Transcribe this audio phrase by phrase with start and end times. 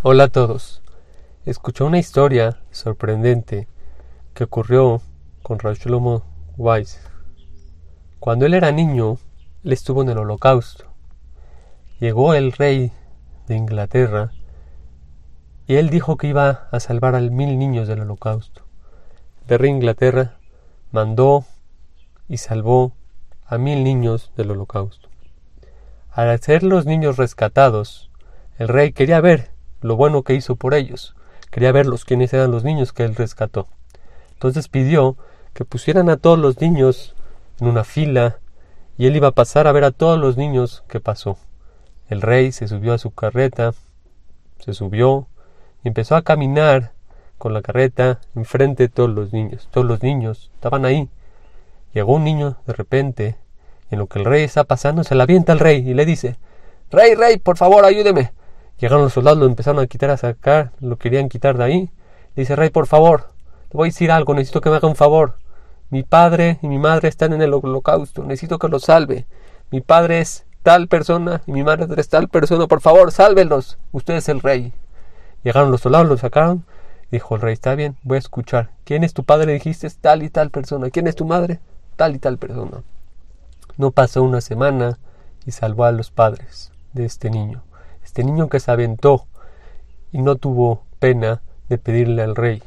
[0.00, 0.80] Hola a todos.
[1.44, 3.66] Escuché una historia sorprendente
[4.32, 5.02] que ocurrió
[5.42, 6.22] con Shlomo
[6.56, 7.00] Weiss.
[8.20, 9.18] Cuando él era niño,
[9.64, 10.84] él estuvo en el holocausto.
[11.98, 12.92] Llegó el rey
[13.48, 14.30] de Inglaterra
[15.66, 18.62] y él dijo que iba a salvar a mil niños del holocausto.
[19.48, 20.38] El rey de Inglaterra
[20.92, 21.44] mandó
[22.28, 22.92] y salvó
[23.44, 25.08] a mil niños del holocausto.
[26.12, 28.12] Al ser los niños rescatados,
[28.58, 31.14] el rey quería ver lo bueno que hizo por ellos.
[31.50, 33.68] Quería verlos quiénes eran los niños que él rescató.
[34.32, 35.16] Entonces pidió
[35.54, 37.14] que pusieran a todos los niños
[37.60, 38.38] en una fila
[38.96, 41.38] y él iba a pasar a ver a todos los niños que pasó.
[42.08, 43.72] El rey se subió a su carreta,
[44.60, 45.26] se subió
[45.84, 46.92] y empezó a caminar
[47.38, 49.68] con la carreta enfrente de todos los niños.
[49.70, 51.08] Todos los niños estaban ahí.
[51.94, 53.36] Llegó un niño de repente,
[53.90, 56.04] y en lo que el rey está pasando, se la avienta al rey y le
[56.04, 56.36] dice
[56.90, 58.32] Rey, rey, por favor, ayúdeme.
[58.78, 61.90] Llegaron los soldados, lo empezaron a quitar, a sacar, lo querían quitar de ahí.
[62.36, 63.30] dice, Rey, por favor,
[63.68, 65.34] te voy a decir algo, necesito que me haga un favor.
[65.90, 69.26] Mi padre y mi madre están en el holocausto, necesito que los salve.
[69.72, 73.78] Mi padre es tal persona y mi madre es tal persona, por favor, sálvenlos.
[73.90, 74.72] Usted es el rey.
[75.42, 76.64] Llegaron los soldados, lo sacaron.
[77.10, 78.70] Dijo el rey, está bien, voy a escuchar.
[78.84, 79.54] ¿Quién es tu padre?
[79.54, 80.90] Dijiste, tal y tal persona.
[80.90, 81.58] ¿Quién es tu madre?
[81.96, 82.82] Tal y tal persona.
[83.76, 84.98] No pasó una semana
[85.46, 87.62] y salvó a los padres de este niño
[88.08, 89.26] este niño que se aventó
[90.12, 92.62] y no tuvo pena de pedirle al rey.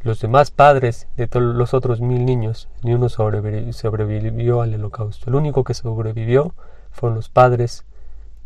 [0.00, 5.28] Los demás padres de todos los otros mil niños, ni uno sobrevivió al holocausto.
[5.28, 6.54] El único que sobrevivió
[6.92, 7.84] fueron los padres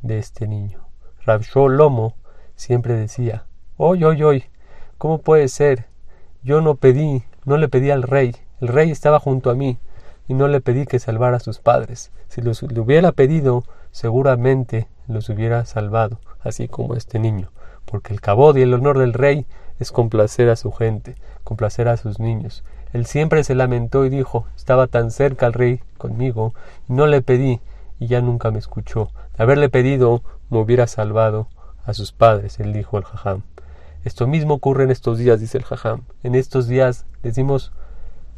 [0.03, 0.81] de este niño.
[1.25, 2.17] Rabshol Lomo
[2.57, 3.45] siempre decía,
[3.77, 4.45] hoy, hoy, hoy,
[4.99, 5.87] ¿cómo puede ser?
[6.43, 9.79] Yo no pedí, no le pedí al rey, el rey estaba junto a mí,
[10.27, 12.11] y no le pedí que salvara a sus padres.
[12.27, 17.51] Si los, le hubiera pedido, seguramente los hubiera salvado, así como este niño,
[17.85, 19.47] porque el cabod y el honor del rey
[19.79, 22.65] es complacer a su gente, complacer a sus niños.
[22.93, 26.55] Él siempre se lamentó y dijo, estaba tan cerca el rey conmigo,
[26.89, 27.61] y no le pedí,
[27.99, 29.11] y ya nunca me escuchó.
[29.37, 31.49] De haberle pedido, me hubiera salvado
[31.85, 33.43] a sus padres, él dijo el jajam.
[34.05, 36.03] Esto mismo ocurre en estos días, dice el jajam.
[36.23, 37.73] En estos días decimos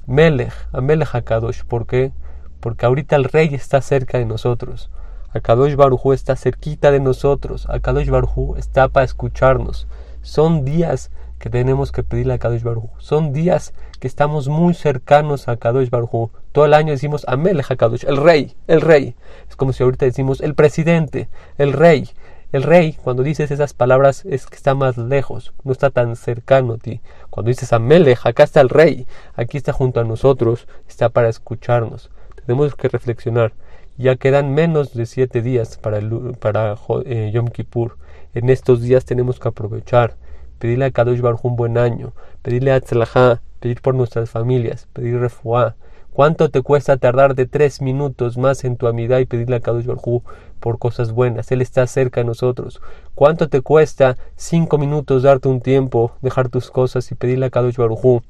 [0.06, 1.62] Melech, a Melech HaKadosh.
[1.64, 2.12] ¿Por qué?
[2.58, 4.90] Porque ahorita el rey está cerca de nosotros.
[5.34, 7.66] Akadosh Barujú está cerquita de nosotros.
[7.70, 9.86] Akadosh Barujú está para escucharnos.
[10.20, 12.90] Son días que tenemos que pedirle a Akadosh Barujú.
[12.98, 16.30] Son días que estamos muy cercanos a Akadosh Barujú.
[16.52, 19.14] Todo el año decimos Amel Hakadosh, el rey, el rey.
[19.48, 22.10] Es como si ahorita decimos el presidente, el rey.
[22.52, 26.74] El rey, cuando dices esas palabras, es que está más lejos, no está tan cercano
[26.74, 27.00] a ti.
[27.30, 32.10] Cuando dices Amelech, acá está el rey, aquí está junto a nosotros, está para escucharnos.
[32.46, 33.52] Tenemos que reflexionar.
[33.98, 36.00] Ya quedan menos de siete días para,
[36.40, 37.96] para eh, Yom Kippur.
[38.34, 40.16] En estos días tenemos que aprovechar,
[40.58, 45.18] pedirle a Kadosh Baruj un buen año, pedirle a Tzlajá, pedir por nuestras familias, pedir
[45.18, 45.76] refuá.
[46.12, 49.86] ¿Cuánto te cuesta tardar de tres minutos más en tu amidad y pedirle a Kadosh
[49.86, 50.22] Baruj
[50.60, 51.52] por cosas buenas?
[51.52, 52.80] Él está cerca de nosotros.
[53.14, 57.76] ¿Cuánto te cuesta cinco minutos darte un tiempo, dejar tus cosas y pedirle a Kadosh
[57.76, 58.22] Baruj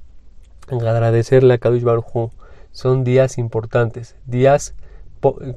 [0.68, 2.30] agradecerle a Kadosh Baruj
[2.72, 4.74] Son días importantes, días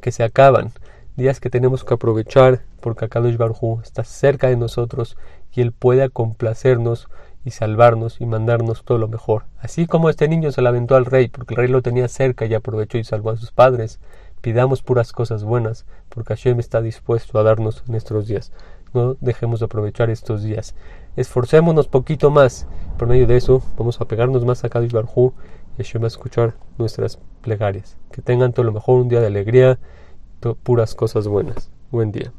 [0.02, 0.74] que se acaban,
[1.16, 5.18] días que tenemos que aprovechar porque Akadosh Barhu está cerca de nosotros
[5.54, 7.08] y Él puede complacernos
[7.46, 9.46] y salvarnos y mandarnos todo lo mejor.
[9.60, 12.54] Así como este niño se lamentó al rey porque el rey lo tenía cerca y
[12.54, 14.00] aprovechó y salvó a sus padres,
[14.42, 18.52] pidamos puras cosas buenas porque Hashem está dispuesto a darnos en estos días.
[18.94, 20.76] No dejemos de aprovechar estos días.
[21.16, 22.68] Esforcémonos poquito más.
[22.98, 25.34] Por medio de eso vamos a pegarnos más a Kadosh Barhu
[25.78, 27.98] y Hashem va a escuchar nuestras plegarias.
[28.12, 29.80] Que tengan todo lo mejor, un día de alegría,
[30.64, 31.72] puras cosas buenas.
[31.92, 32.32] Buen día.